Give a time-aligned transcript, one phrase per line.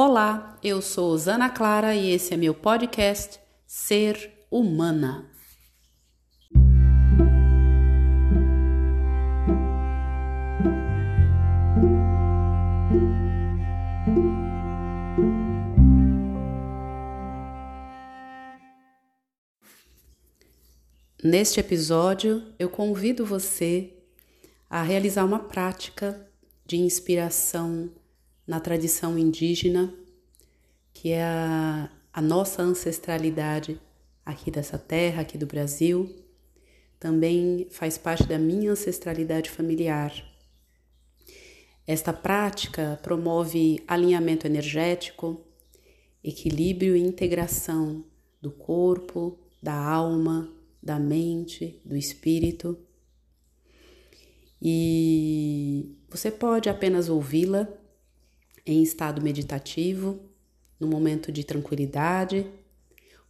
[0.00, 5.28] Olá, eu sou Zana Clara e esse é meu podcast Ser Humana.
[21.24, 23.94] Neste episódio, eu convido você
[24.70, 26.24] a realizar uma prática
[26.64, 27.90] de inspiração
[28.48, 29.92] na tradição indígena,
[30.94, 33.78] que é a, a nossa ancestralidade
[34.24, 36.10] aqui dessa terra, aqui do Brasil,
[36.98, 40.12] também faz parte da minha ancestralidade familiar.
[41.86, 45.44] Esta prática promove alinhamento energético,
[46.24, 48.02] equilíbrio e integração
[48.40, 50.50] do corpo, da alma,
[50.82, 52.78] da mente, do espírito.
[54.60, 57.68] E você pode apenas ouvi-la
[58.70, 60.20] em estado meditativo,
[60.78, 62.46] no momento de tranquilidade,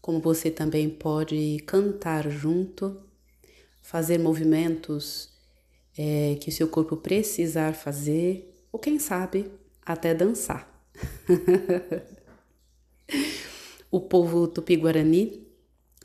[0.01, 3.01] como você também pode cantar junto,
[3.81, 5.31] fazer movimentos
[5.97, 9.51] é, que o seu corpo precisar fazer, ou quem sabe
[9.85, 10.69] até dançar.
[13.91, 15.47] o povo tupi-guarani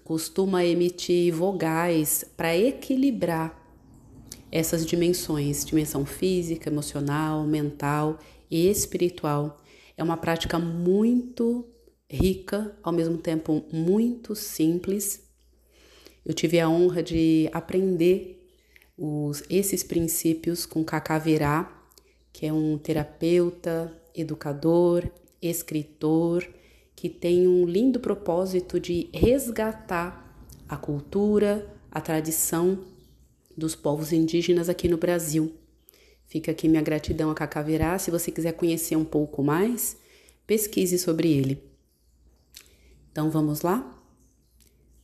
[0.04, 3.62] costuma emitir vogais para equilibrar
[4.52, 8.20] essas dimensões, dimensão física, emocional, mental
[8.54, 9.58] e espiritual.
[9.98, 11.66] É uma prática muito
[12.08, 15.28] rica, ao mesmo tempo muito simples.
[16.24, 18.48] Eu tive a honra de aprender
[18.96, 21.20] os, esses princípios com Cacá
[22.32, 25.10] que é um terapeuta, educador,
[25.42, 26.48] escritor,
[26.96, 32.86] que tem um lindo propósito de resgatar a cultura, a tradição
[33.58, 35.63] dos povos indígenas aqui no Brasil.
[36.34, 38.00] Fica aqui minha gratidão a Cacaverá.
[38.00, 39.96] Se você quiser conhecer um pouco mais,
[40.48, 41.64] pesquise sobre ele.
[43.12, 44.04] Então vamos lá?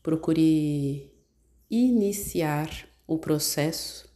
[0.02, 1.14] Procure
[1.70, 4.10] iniciar o processo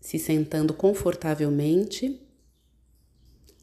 [0.00, 2.20] se sentando confortavelmente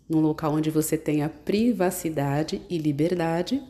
[0.08, 3.62] num local onde você tenha privacidade e liberdade.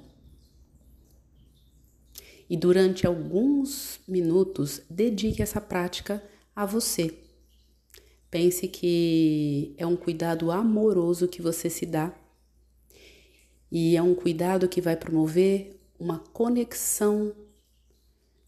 [2.48, 6.24] E durante alguns minutos, dedique essa prática
[6.56, 7.33] a você.
[8.34, 12.12] Pense que é um cuidado amoroso que você se dá.
[13.72, 17.32] E é um cuidado que vai promover uma conexão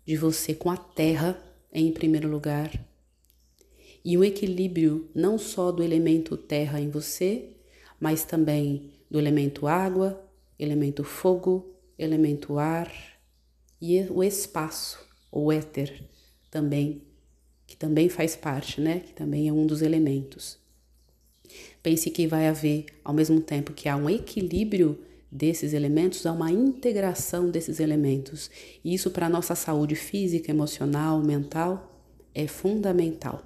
[0.04, 1.40] de você com a terra,
[1.72, 2.72] em primeiro lugar,
[4.04, 7.56] e um equilíbrio não só do elemento terra em você,
[8.00, 10.20] mas também do elemento água,
[10.58, 12.92] elemento fogo, elemento ar
[13.80, 14.98] e o espaço,
[15.32, 16.10] ou éter,
[16.50, 17.04] também
[17.76, 19.02] que também faz parte, né?
[19.02, 20.58] Que também é um dos elementos.
[21.84, 24.98] Pense que vai haver, ao mesmo tempo que há um equilíbrio
[25.30, 28.50] desses elementos, há uma integração desses elementos.
[28.82, 32.02] E isso para a nossa saúde física, emocional, mental
[32.34, 33.44] é fundamental.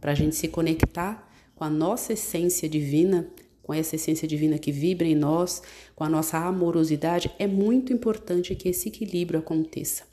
[0.00, 3.28] Para a gente se conectar com a nossa essência divina,
[3.60, 5.62] com essa essência divina que vibra em nós,
[5.96, 10.04] com a nossa amorosidade, é muito importante que esse equilíbrio aconteça.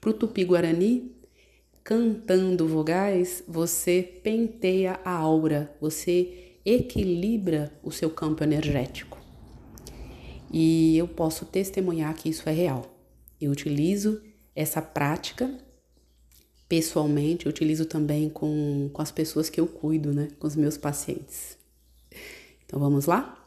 [0.00, 1.21] Para o Tupi-Guarani,
[1.84, 9.18] cantando vogais, você penteia a aura, você equilibra o seu campo energético.
[10.52, 12.94] E eu posso testemunhar que isso é real.
[13.40, 14.22] Eu utilizo
[14.54, 15.52] essa prática
[16.68, 20.28] pessoalmente, eu utilizo também com, com as pessoas que eu cuido, né?
[20.38, 21.58] Com os meus pacientes.
[22.64, 23.41] Então vamos lá?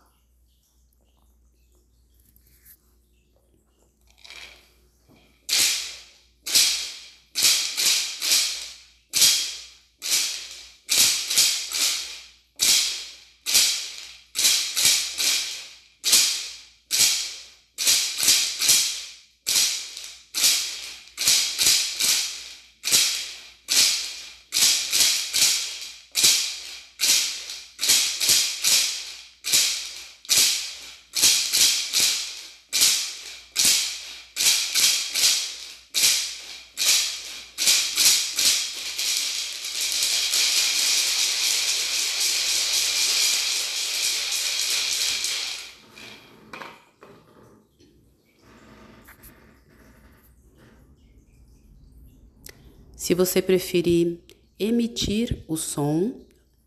[52.95, 54.21] Se você preferir
[54.57, 56.21] emitir o som,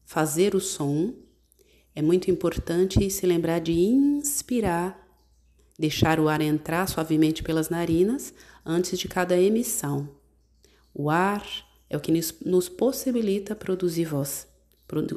[0.04, 1.14] fazer o som,
[1.94, 5.08] é muito importante se lembrar de inspirar,
[5.78, 8.34] deixar o ar entrar suavemente pelas narinas
[8.64, 10.06] antes de cada emissão.
[10.92, 11.46] O ar
[11.88, 12.12] é o que
[12.44, 14.46] nos possibilita produzir voz,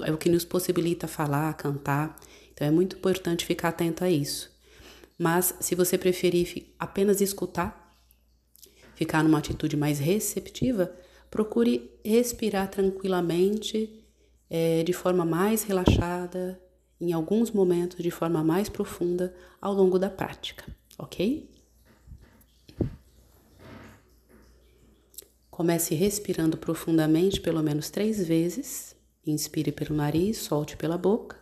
[0.06, 2.18] é o que nos possibilita falar, cantar.
[2.54, 4.50] Então é muito importante ficar atento a isso.
[5.18, 7.81] Mas se você preferir apenas escutar,
[9.02, 10.94] ficar numa atitude mais receptiva,
[11.32, 14.06] procure respirar tranquilamente,
[14.48, 16.62] é, de forma mais relaxada,
[17.00, 20.64] em alguns momentos de forma mais profunda ao longo da prática,
[21.00, 21.50] ok?
[25.50, 28.96] Comece respirando profundamente pelo menos três vezes.
[29.26, 31.41] Inspire pelo nariz, solte pela boca.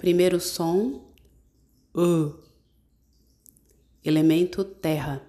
[0.00, 1.04] Primeiro som,
[1.94, 2.32] U.
[4.02, 5.20] Elemento terra.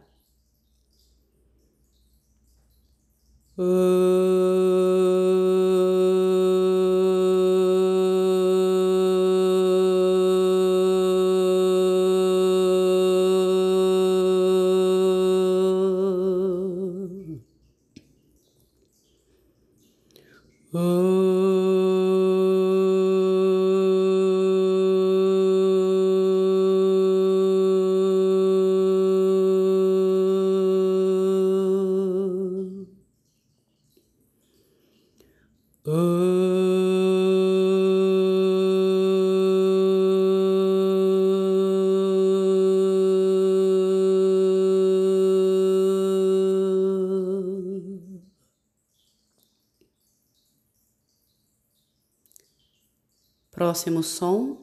[53.62, 54.58] Próximo som,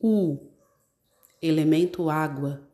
[0.00, 0.36] U,
[1.40, 2.68] elemento água.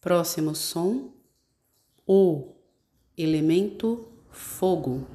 [0.00, 1.12] Próximo som,
[2.06, 2.54] o
[3.16, 5.06] elemento fogo.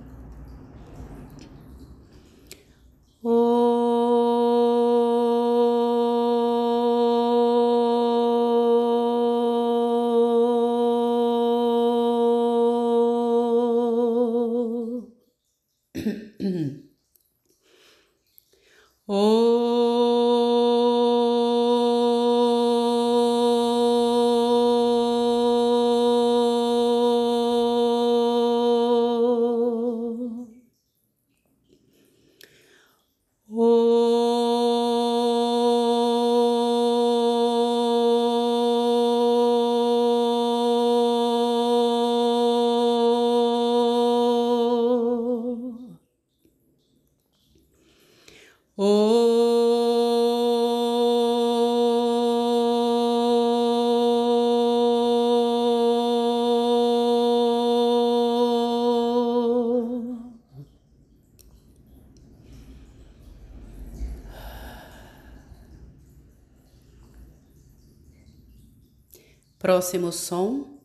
[69.64, 70.78] Próximo som,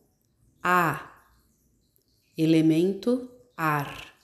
[0.63, 1.01] A,
[2.37, 4.15] elemento ar.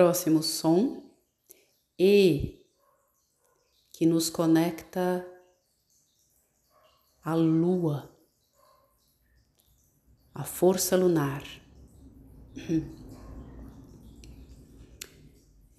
[0.00, 1.02] Próximo som
[1.98, 2.64] E
[3.92, 5.26] que nos conecta
[7.22, 8.10] à lua,
[10.34, 11.44] à força lunar.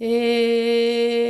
[0.03, 1.21] E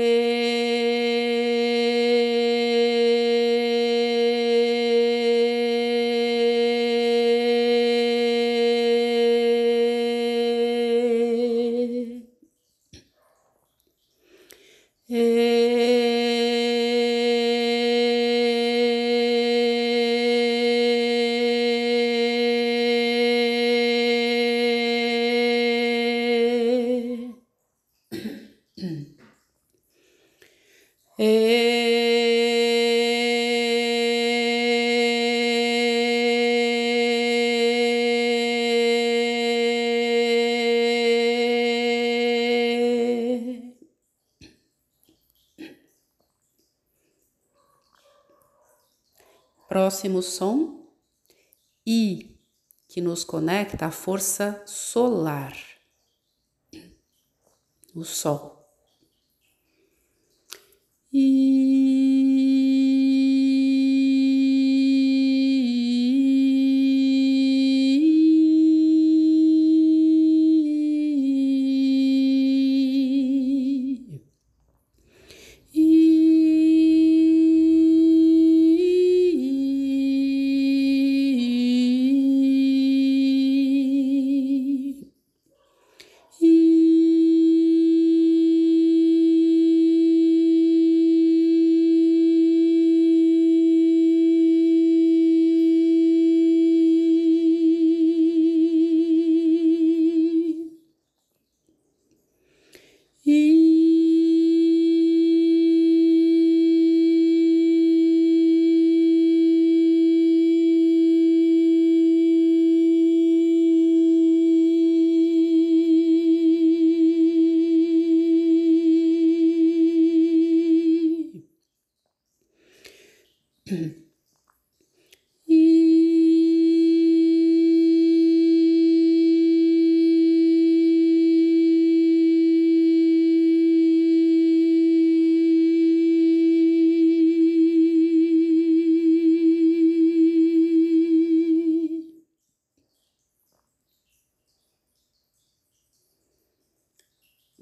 [49.72, 50.88] Próximo som,
[51.86, 52.36] I,
[52.90, 55.54] que nos conecta à força solar,
[57.94, 58.61] o Sol.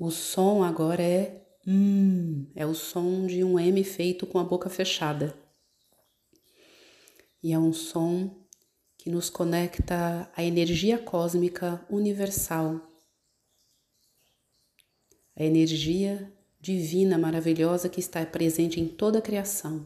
[0.02, 4.70] O som agora é hum, é o som de um M feito com a boca
[4.70, 5.38] fechada.
[7.44, 8.34] E é um som
[8.98, 12.80] que nos conecta à energia cósmica universal,
[15.36, 19.86] a energia divina maravilhosa que está presente em toda a criação.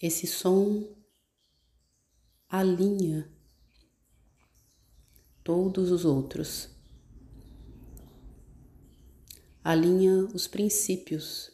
[0.00, 0.88] Esse som
[2.48, 3.30] alinha
[5.44, 6.68] todos os outros.
[9.64, 11.50] Alinha os princípios,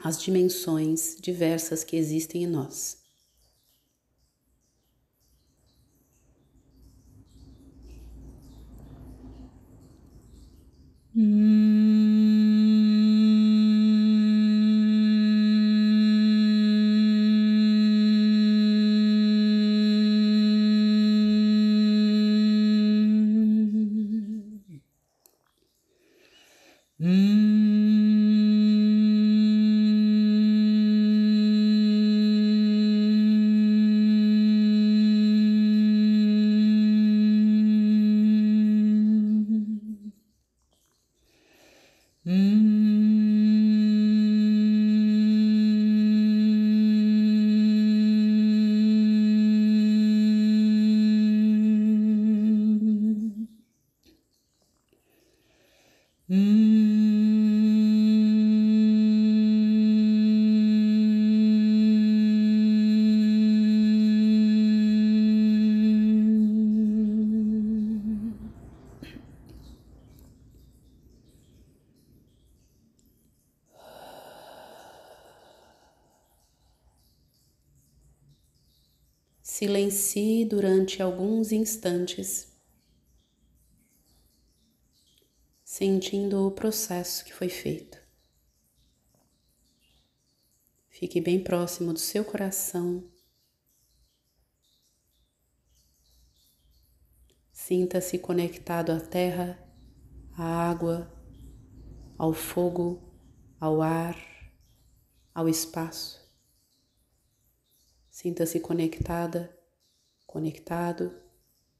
[0.00, 2.98] as dimensões diversas que existem em nós.
[11.14, 11.65] Hum.
[42.26, 42.75] うん。
[79.90, 82.52] Silencie durante alguns instantes,
[85.64, 87.98] sentindo o processo que foi feito.
[90.88, 93.04] Fique bem próximo do seu coração.
[97.52, 99.58] Sinta-se conectado à terra,
[100.32, 101.12] à água,
[102.16, 103.02] ao fogo,
[103.60, 104.16] ao ar,
[105.34, 106.24] ao espaço.
[108.08, 109.55] Sinta-se conectada,
[110.36, 111.18] conectado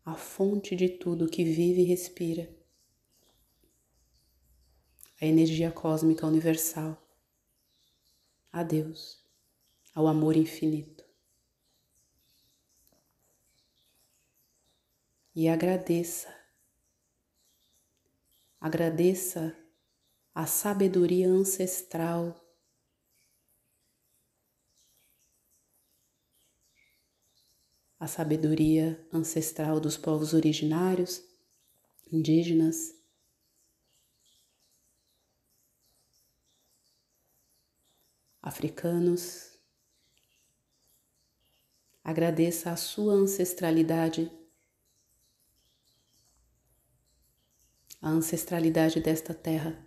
[0.03, 2.49] à fonte de tudo que vive e respira,
[5.21, 6.97] a energia cósmica universal,
[8.51, 9.23] a Deus,
[9.95, 11.05] ao amor infinito.
[15.35, 16.35] E agradeça,
[18.59, 19.55] agradeça
[20.35, 22.35] a sabedoria ancestral
[27.99, 31.23] a sabedoria ancestral dos povos originários,
[32.13, 32.95] indígenas,
[38.43, 39.59] africanos.
[42.05, 44.31] Agradeça a sua ancestralidade,
[48.01, 49.85] a ancestralidade desta terra.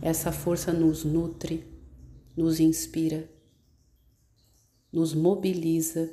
[0.00, 1.64] Essa força nos nutre,
[2.36, 3.31] nos inspira
[4.92, 6.12] nos mobiliza.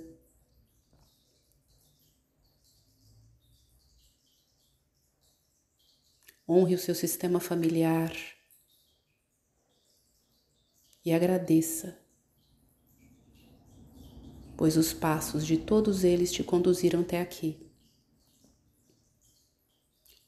[6.48, 8.12] Honre o seu sistema familiar
[11.06, 12.00] e agradeça,
[14.58, 17.70] pois os passos de todos eles te conduziram até aqui.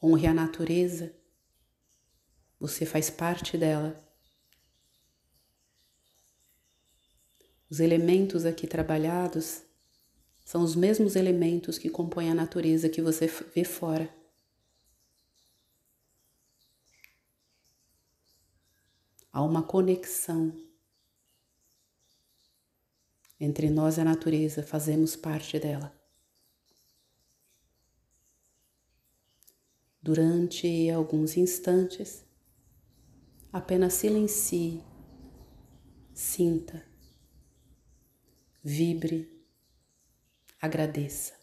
[0.04, 1.16] Honre a natureza,
[2.60, 4.11] você faz parte dela.
[7.72, 9.64] Os elementos aqui trabalhados
[10.44, 14.14] são os mesmos elementos que compõem a natureza que você vê fora.
[19.32, 20.54] Há uma conexão
[23.40, 25.98] entre nós e a natureza, fazemos parte dela.
[30.04, 32.26] Durante alguns instantes,
[33.54, 34.84] apenas silencie,
[36.14, 36.91] sinta
[38.64, 39.28] vibre,
[40.62, 41.41] agradeça.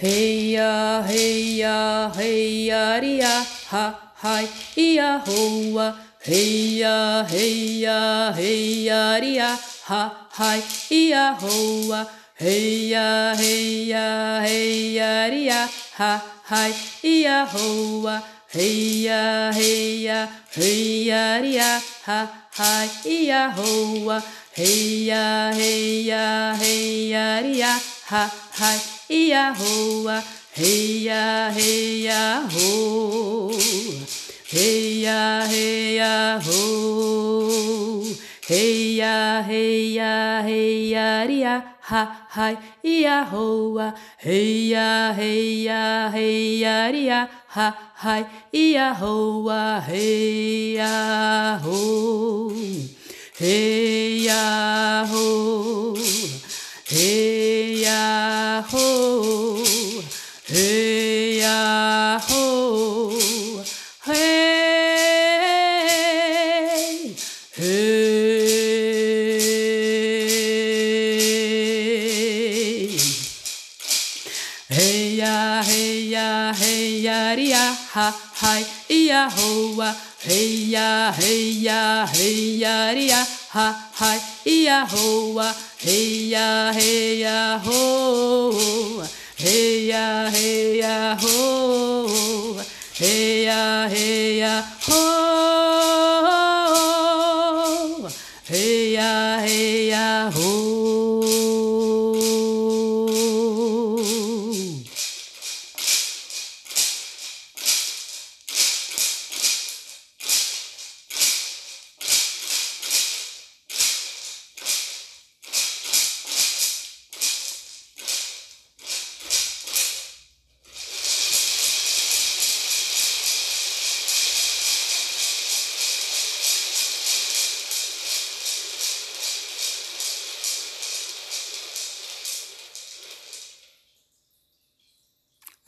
[0.00, 5.98] Ya, hey ya, ria, ha, hi, ia, hoa.
[6.24, 9.58] Ya, hey ya, ria,
[9.90, 10.62] ha, hi,
[10.94, 12.06] ia, hoa.
[12.38, 15.66] Ya, hey ya, ria,
[15.98, 16.70] ha, hi,
[17.02, 18.22] ia, hoa.
[18.54, 24.22] Ya, hey ya, ria, ha, hi, ia, hoa.
[24.54, 27.74] Ya, hey ya, ria,
[28.06, 28.30] ha,
[28.62, 33.50] hi ia hoa, heia heia ho,
[34.52, 38.04] heia heia ho,
[38.48, 42.02] heia heia heia ria ha
[42.36, 42.56] hai.
[42.84, 47.72] Ia hoa, heia heia heia ria ha
[48.04, 48.24] hai.
[48.52, 50.92] Ia hoa, heia
[51.64, 52.52] ho,
[53.40, 54.44] heia
[55.08, 55.96] ho.
[56.88, 59.60] Hey ya ho,
[60.48, 63.12] hey ya ho,
[64.08, 64.24] hey,
[67.52, 68.08] hey.
[74.72, 79.92] Hey ya, hey ya, hey ya, ria, ha, hi, ya hoa.
[80.24, 84.20] Hey ya, hey ya, hey ya, ria, ha, hi,
[84.64, 85.54] ya hoa.
[85.78, 89.02] Hey ya, hey ya, ho.
[89.36, 92.58] Hey ya, hey ya, ho.
[92.92, 95.00] Hey ya, hey ya, ho.
[98.44, 101.27] Hey ya, hey ya, ho.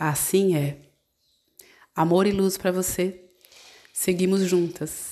[0.03, 0.79] Assim é.
[1.95, 3.23] Amor e luz para você.
[3.93, 5.10] Seguimos juntas.